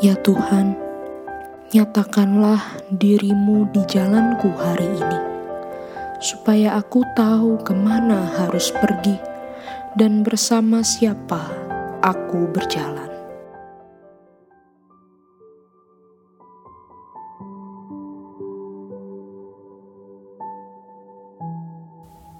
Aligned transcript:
Ya 0.00 0.16
Tuhan, 0.16 0.72
nyatakanlah 1.76 2.80
dirimu 2.96 3.68
di 3.76 3.84
jalanku 3.84 4.48
hari 4.56 4.88
ini, 4.88 5.20
supaya 6.16 6.80
aku 6.80 7.04
tahu 7.12 7.60
ke 7.60 7.76
mana 7.76 8.24
harus 8.40 8.72
pergi 8.72 9.20
dan 9.92 10.24
bersama 10.24 10.80
siapa 10.80 11.44
aku 12.00 12.48
berjalan. 12.56 13.12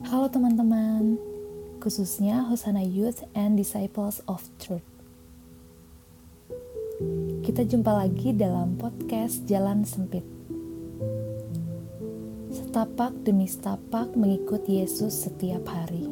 Halo 0.09 0.33
teman-teman, 0.33 1.21
khususnya 1.85 2.49
Hosana 2.49 2.81
Youth 2.81 3.29
and 3.37 3.61
Disciples 3.61 4.25
of 4.25 4.41
Truth. 4.57 4.92
Kita 7.53 7.69
jumpa 7.69 7.93
lagi 7.93 8.33
dalam 8.33 8.81
podcast 8.81 9.45
Jalan 9.45 9.85
Sempit. 9.85 10.25
Setapak 12.49 13.13
demi 13.29 13.45
setapak 13.45 14.17
mengikut 14.17 14.65
Yesus 14.65 15.29
setiap 15.29 15.61
hari. 15.69 16.09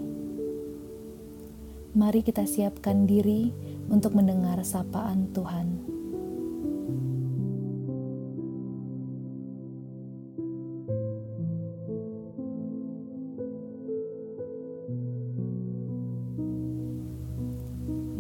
Mari 1.97 2.21
kita 2.21 2.45
siapkan 2.45 3.09
diri 3.09 3.57
untuk 3.89 4.21
mendengar 4.21 4.61
sapaan 4.69 5.33
Tuhan. 5.33 5.81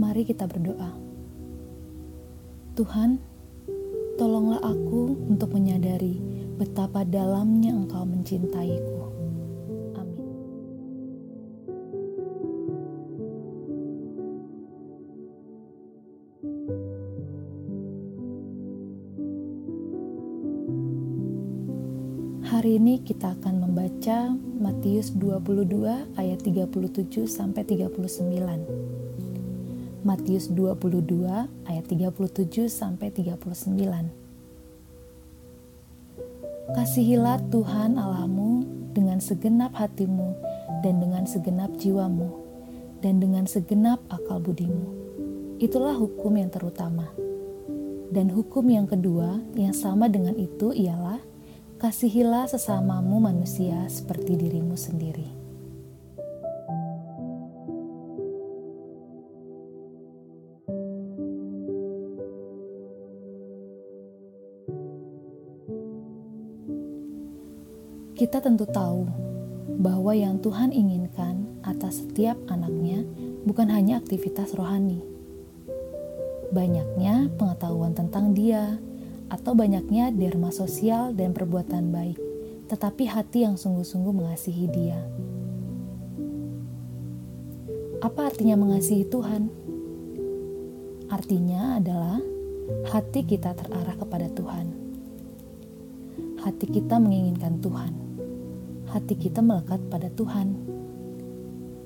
Mari 0.00 0.25
kita 0.25 0.48
berdoa. 0.48 1.09
Tuhan, 2.79 3.19
tolonglah 4.15 4.62
aku 4.62 5.19
untuk 5.27 5.58
menyadari 5.58 6.22
betapa 6.55 7.03
dalamnya 7.03 7.75
Engkau 7.75 8.06
mencintaiku. 8.06 9.11
Amin. 9.98 10.28
Hari 22.47 22.78
ini 22.78 23.03
kita 23.03 23.34
akan 23.34 23.66
membaca 23.66 24.31
Matius 24.62 25.11
22 25.19 26.14
ayat 26.14 26.39
37 26.47 27.27
sampai 27.27 27.66
39. 27.66 28.89
Matius 30.01 30.48
22 30.48 31.29
ayat 31.69 31.84
37 31.84 32.73
sampai 32.73 33.12
39. 33.12 33.77
Kasihilah 36.73 37.37
Tuhan 37.53 38.01
Allahmu 38.01 38.65
dengan 38.97 39.21
segenap 39.21 39.77
hatimu 39.77 40.33
dan 40.81 41.05
dengan 41.05 41.28
segenap 41.28 41.77
jiwamu 41.77 42.33
dan 43.05 43.21
dengan 43.21 43.45
segenap 43.45 44.01
akal 44.09 44.41
budimu. 44.41 44.89
Itulah 45.61 45.93
hukum 45.93 46.33
yang 46.33 46.48
terutama. 46.48 47.12
Dan 48.09 48.33
hukum 48.33 48.65
yang 48.73 48.89
kedua 48.89 49.45
yang 49.53 49.77
sama 49.77 50.09
dengan 50.09 50.33
itu 50.41 50.73
ialah 50.73 51.21
kasihilah 51.77 52.48
sesamamu 52.48 53.21
manusia 53.21 53.84
seperti 53.93 54.41
dirimu 54.41 54.81
sendiri. 54.81 55.39
Kita 68.20 68.36
tentu 68.36 68.69
tahu 68.69 69.08
bahwa 69.81 70.12
yang 70.12 70.44
Tuhan 70.44 70.76
inginkan 70.76 71.56
atas 71.64 72.04
setiap 72.04 72.36
anaknya 72.53 73.00
bukan 73.48 73.72
hanya 73.72 73.97
aktivitas 73.97 74.53
rohani. 74.53 75.00
Banyaknya 76.53 77.32
pengetahuan 77.41 77.97
tentang 77.97 78.36
dia, 78.36 78.76
atau 79.32 79.56
banyaknya 79.56 80.12
derma 80.12 80.53
sosial 80.53 81.16
dan 81.16 81.32
perbuatan 81.32 81.88
baik, 81.88 82.20
tetapi 82.69 83.09
hati 83.09 83.48
yang 83.48 83.56
sungguh-sungguh 83.56 84.12
mengasihi 84.12 84.69
dia. 84.69 85.00
Apa 88.04 88.28
artinya 88.28 88.60
mengasihi 88.60 89.09
Tuhan? 89.09 89.48
Artinya 91.09 91.80
adalah 91.80 92.20
hati 92.92 93.25
kita 93.25 93.56
terarah 93.56 93.97
kepada 93.97 94.28
Tuhan. 94.28 94.76
Hati 96.44 96.69
kita 96.69 97.00
menginginkan 97.00 97.64
Tuhan 97.64 98.09
hati 98.91 99.15
kita 99.15 99.39
melekat 99.39 99.78
pada 99.87 100.11
Tuhan. 100.11 100.59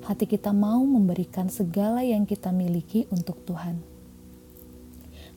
Hati 0.05 0.25
kita 0.25 0.53
mau 0.53 0.81
memberikan 0.81 1.49
segala 1.53 2.01
yang 2.01 2.25
kita 2.25 2.49
miliki 2.49 3.05
untuk 3.13 3.45
Tuhan. 3.45 3.77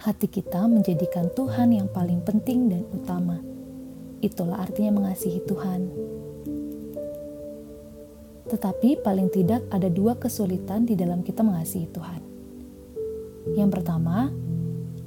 Hati 0.01 0.33
kita 0.33 0.65
menjadikan 0.65 1.29
Tuhan 1.33 1.77
yang 1.77 1.89
paling 1.93 2.25
penting 2.25 2.73
dan 2.73 2.89
utama. 2.89 3.41
Itulah 4.25 4.65
artinya 4.65 4.97
mengasihi 5.01 5.45
Tuhan. 5.45 5.81
Tetapi 8.49 9.05
paling 9.05 9.29
tidak 9.29 9.69
ada 9.69 9.93
dua 9.93 10.17
kesulitan 10.17 10.89
di 10.89 10.97
dalam 10.97 11.21
kita 11.21 11.45
mengasihi 11.45 11.89
Tuhan. 11.93 12.23
Yang 13.57 13.71
pertama 13.77 14.33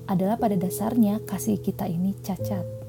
adalah 0.05 0.37
pada 0.37 0.57
dasarnya 0.57 1.25
kasih 1.25 1.57
kita 1.57 1.89
ini 1.89 2.13
cacat 2.21 2.80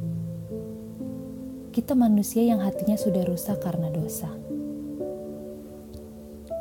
kita 1.72 1.96
manusia 1.96 2.44
yang 2.44 2.60
hatinya 2.60 3.00
sudah 3.00 3.24
rusak 3.24 3.56
karena 3.64 3.88
dosa. 3.88 4.28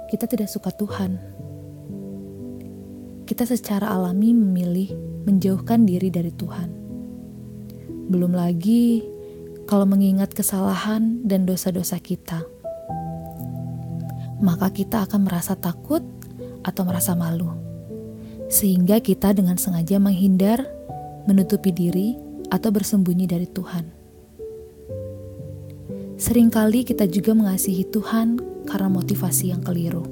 Kita 0.08 0.24
tidak 0.24 0.48
suka 0.48 0.72
Tuhan. 0.72 1.20
Kita 3.28 3.44
secara 3.44 3.92
alami 3.92 4.32
memilih 4.32 4.96
menjauhkan 5.28 5.84
diri 5.84 6.08
dari 6.08 6.32
Tuhan. 6.32 6.72
Belum 8.08 8.32
lagi 8.32 9.04
kalau 9.68 9.84
mengingat 9.84 10.32
kesalahan 10.32 11.28
dan 11.28 11.44
dosa-dosa 11.44 12.00
kita, 12.00 12.48
maka 14.40 14.72
kita 14.72 15.04
akan 15.04 15.28
merasa 15.28 15.60
takut 15.60 16.04
atau 16.64 16.84
merasa 16.88 17.16
malu, 17.20 17.52
sehingga 18.48 19.04
kita 19.04 19.36
dengan 19.36 19.60
sengaja 19.60 20.00
menghindar, 20.00 20.64
menutupi 21.28 21.72
diri, 21.72 22.16
atau 22.52 22.68
bersembunyi 22.72 23.28
dari 23.32 23.48
Tuhan. 23.48 24.01
Seringkali 26.22 26.86
kita 26.86 27.10
juga 27.10 27.34
mengasihi 27.34 27.82
Tuhan 27.90 28.38
karena 28.70 28.94
motivasi 28.94 29.50
yang 29.50 29.66
keliru. 29.66 30.06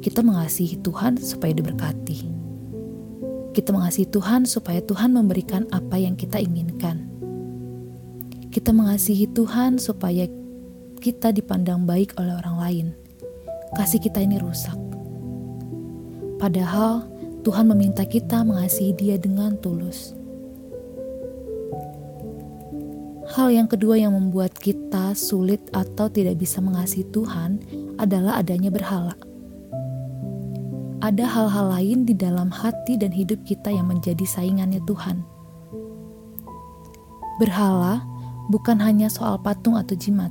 Kita 0.00 0.24
mengasihi 0.24 0.80
Tuhan 0.80 1.20
supaya 1.20 1.52
diberkati. 1.52 2.32
Kita 3.52 3.68
mengasihi 3.76 4.08
Tuhan 4.08 4.48
supaya 4.48 4.80
Tuhan 4.80 5.12
memberikan 5.12 5.68
apa 5.76 6.00
yang 6.00 6.16
kita 6.16 6.40
inginkan. 6.40 7.04
Kita 8.48 8.72
mengasihi 8.72 9.28
Tuhan 9.28 9.76
supaya 9.76 10.24
kita 11.04 11.36
dipandang 11.36 11.84
baik 11.84 12.16
oleh 12.16 12.40
orang 12.40 12.56
lain. 12.56 12.86
Kasih 13.76 14.00
kita 14.00 14.24
ini 14.24 14.40
rusak. 14.40 14.80
Padahal 16.40 17.04
Tuhan 17.44 17.68
meminta 17.68 18.08
kita 18.08 18.40
mengasihi 18.40 18.96
Dia 18.96 19.20
dengan 19.20 19.60
tulus. 19.60 20.16
Hal 23.34 23.50
yang 23.50 23.66
kedua 23.66 23.98
yang 23.98 24.14
membuat 24.14 24.54
kita 24.54 25.10
sulit 25.18 25.58
atau 25.74 26.06
tidak 26.06 26.38
bisa 26.38 26.62
mengasihi 26.62 27.02
Tuhan 27.10 27.58
adalah 27.98 28.38
adanya 28.38 28.70
berhala. 28.70 29.18
Ada 31.02 31.26
hal-hal 31.26 31.66
lain 31.74 32.06
di 32.06 32.14
dalam 32.14 32.54
hati 32.54 32.94
dan 32.94 33.10
hidup 33.10 33.42
kita 33.42 33.74
yang 33.74 33.90
menjadi 33.90 34.22
saingannya 34.22 34.78
Tuhan. 34.86 35.26
Berhala 37.42 38.06
bukan 38.54 38.78
hanya 38.78 39.10
soal 39.10 39.42
patung 39.42 39.74
atau 39.74 39.98
jimat, 39.98 40.30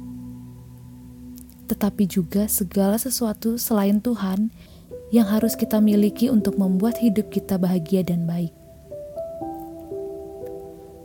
tetapi 1.68 2.08
juga 2.08 2.48
segala 2.48 2.96
sesuatu 2.96 3.60
selain 3.60 4.00
Tuhan 4.00 4.48
yang 5.12 5.28
harus 5.28 5.60
kita 5.60 5.84
miliki 5.84 6.32
untuk 6.32 6.56
membuat 6.56 7.04
hidup 7.04 7.28
kita 7.36 7.60
bahagia 7.60 8.00
dan 8.08 8.24
baik. 8.24 8.56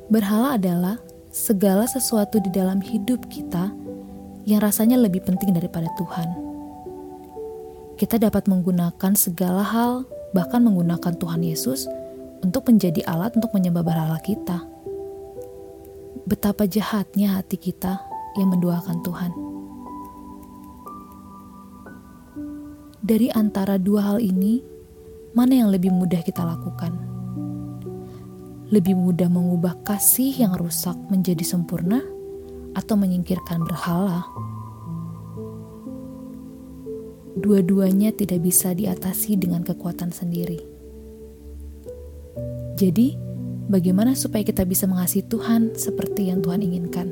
Berhala 0.08 0.54
adalah 0.54 1.07
segala 1.28 1.84
sesuatu 1.84 2.40
di 2.40 2.48
dalam 2.48 2.80
hidup 2.80 3.28
kita 3.28 3.68
yang 4.48 4.60
rasanya 4.64 4.96
lebih 4.96 5.20
penting 5.24 5.52
daripada 5.52 5.88
Tuhan. 6.00 6.28
Kita 8.00 8.16
dapat 8.16 8.48
menggunakan 8.48 9.12
segala 9.18 9.60
hal, 9.60 10.08
bahkan 10.32 10.64
menggunakan 10.64 11.12
Tuhan 11.18 11.44
Yesus 11.44 11.84
untuk 12.40 12.70
menjadi 12.70 13.04
alat 13.04 13.34
untuk 13.36 13.52
menyembah 13.52 13.84
berhala 13.84 14.16
kita. 14.22 14.64
Betapa 16.24 16.64
jahatnya 16.64 17.40
hati 17.40 17.58
kita 17.58 18.00
yang 18.38 18.54
mendoakan 18.54 18.98
Tuhan. 19.02 19.32
Dari 23.02 23.32
antara 23.32 23.80
dua 23.80 24.04
hal 24.14 24.18
ini, 24.20 24.60
mana 25.32 25.64
yang 25.64 25.72
lebih 25.72 25.88
mudah 25.88 26.20
kita 26.20 26.44
lakukan? 26.44 27.07
Lebih 28.68 28.92
mudah 29.00 29.32
mengubah 29.32 29.80
kasih 29.80 30.28
yang 30.44 30.52
rusak 30.52 30.96
menjadi 31.08 31.40
sempurna 31.40 32.04
atau 32.76 32.94
menyingkirkan 33.00 33.64
berhala. 33.64 34.28
Dua-duanya 37.38 38.12
tidak 38.12 38.44
bisa 38.44 38.76
diatasi 38.76 39.40
dengan 39.40 39.64
kekuatan 39.64 40.12
sendiri. 40.12 40.60
Jadi, 42.76 43.16
bagaimana 43.72 44.12
supaya 44.12 44.44
kita 44.44 44.68
bisa 44.68 44.84
mengasihi 44.84 45.24
Tuhan 45.24 45.72
seperti 45.72 46.28
yang 46.28 46.44
Tuhan 46.44 46.60
inginkan? 46.60 47.08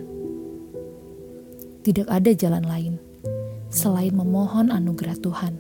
Tidak 1.87 2.11
ada 2.11 2.31
jalan 2.37 2.67
lain 2.67 2.95
selain 3.73 4.13
memohon 4.13 4.75
anugerah 4.75 5.17
Tuhan. 5.19 5.55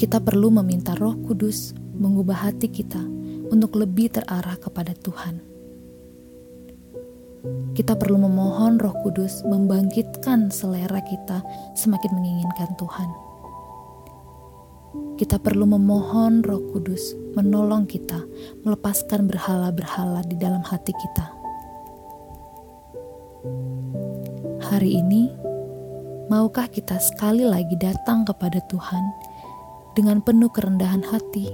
Kita 0.00 0.22
perlu 0.22 0.48
meminta 0.54 0.94
Roh 0.96 1.18
Kudus 1.26 1.74
mengubah 1.96 2.46
hati 2.46 2.68
kita 2.68 3.00
untuk 3.50 3.78
lebih 3.78 4.10
terarah 4.10 4.58
kepada 4.58 4.94
Tuhan. 4.94 5.56
Kita 7.76 7.94
perlu 7.94 8.18
memohon 8.18 8.80
Roh 8.80 8.96
Kudus 9.04 9.44
membangkitkan 9.44 10.48
selera 10.48 10.98
kita 11.04 11.44
semakin 11.76 12.10
menginginkan 12.16 12.72
Tuhan. 12.80 13.10
Kita 15.20 15.36
perlu 15.40 15.68
memohon 15.68 16.40
Roh 16.40 16.60
Kudus 16.72 17.12
menolong 17.36 17.84
kita 17.84 18.24
melepaskan 18.64 19.28
berhala-berhala 19.28 20.24
di 20.24 20.36
dalam 20.40 20.64
hati 20.64 20.92
kita. 20.96 21.26
Hari 24.66 24.90
ini, 24.96 25.30
maukah 26.32 26.66
kita 26.66 26.98
sekali 26.98 27.44
lagi 27.44 27.76
datang 27.78 28.24
kepada 28.24 28.58
Tuhan 28.72 29.04
dengan 29.94 30.24
penuh 30.24 30.48
kerendahan 30.52 31.04
hati, 31.06 31.52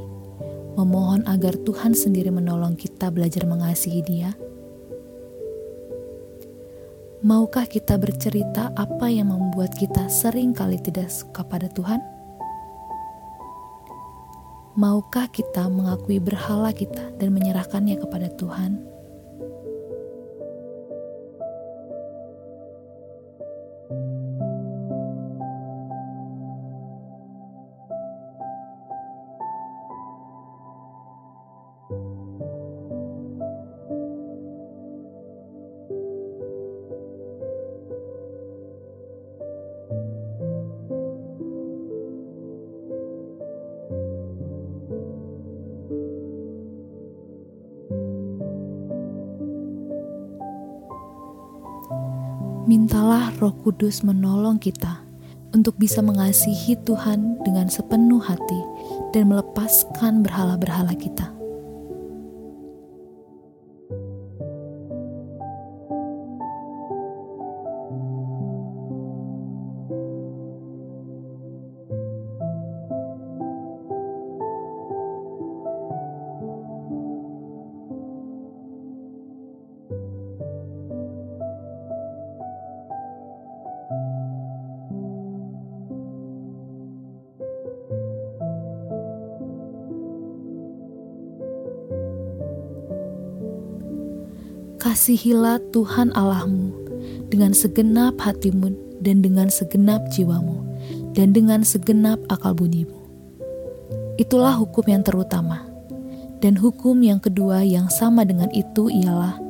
memohon 0.77 1.25
agar 1.29 1.57
Tuhan 1.61 1.93
sendiri 1.93 2.33
menolong 2.33 2.77
kita 2.77 3.13
belajar 3.13 3.45
mengasihi 3.45 4.01
Dia? 4.01 4.33
Maukah 7.23 7.71
kita 7.71 7.95
bercerita 8.03 8.75
apa 8.75 9.07
yang 9.07 9.31
membuat 9.31 9.79
kita 9.79 10.11
sering 10.11 10.51
kali 10.51 10.75
tidak 10.83 11.07
suka 11.07 11.47
pada 11.47 11.71
Tuhan? 11.71 12.03
Maukah 14.75 15.31
kita 15.31 15.71
mengakui 15.71 16.19
berhala 16.19 16.75
kita 16.75 17.15
dan 17.21 17.31
menyerahkannya 17.31 18.01
kepada 18.03 18.27
Tuhan? 18.35 18.83
Mintalah 52.63 53.35
Roh 53.43 53.51
Kudus 53.67 54.07
menolong 54.07 54.63
kita 54.63 55.03
untuk 55.51 55.75
bisa 55.83 55.99
mengasihi 55.99 56.79
Tuhan 56.87 57.43
dengan 57.43 57.67
sepenuh 57.67 58.23
hati 58.23 58.61
dan 59.11 59.27
melepaskan 59.27 60.23
berhala-berhala 60.23 60.95
kita. 60.95 61.42
Kasihilah 94.93 95.57
Tuhan 95.73 96.13
Allahmu 96.13 96.69
dengan 97.33 97.57
segenap 97.57 98.13
hatimu 98.21 98.77
dan 99.01 99.25
dengan 99.25 99.49
segenap 99.49 100.05
jiwamu 100.13 100.61
dan 101.17 101.33
dengan 101.33 101.65
segenap 101.65 102.21
akal 102.29 102.53
budimu. 102.53 103.01
Itulah 104.21 104.53
hukum 104.53 104.85
yang 104.85 105.01
terutama. 105.01 105.65
Dan 106.45 106.61
hukum 106.61 107.01
yang 107.01 107.25
kedua 107.25 107.65
yang 107.65 107.89
sama 107.89 108.29
dengan 108.29 108.53
itu 108.53 108.93
ialah 108.93 109.41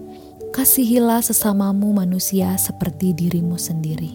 kasihilah 0.55 1.19
sesamamu 1.19 1.91
manusia 1.91 2.55
seperti 2.55 3.11
dirimu 3.11 3.59
sendiri. 3.59 4.15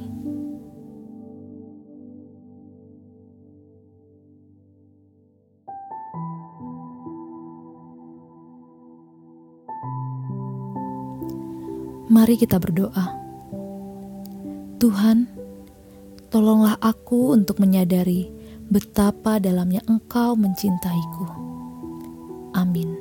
Mari 12.17 12.33
kita 12.33 12.57
berdoa. 12.57 13.13
Tuhan, 14.81 15.29
tolonglah 16.33 16.73
aku 16.81 17.37
untuk 17.37 17.61
menyadari 17.61 18.33
betapa 18.73 19.37
dalamnya 19.37 19.85
Engkau 19.85 20.33
mencintaiku. 20.33 21.29
Amin. 22.57 22.96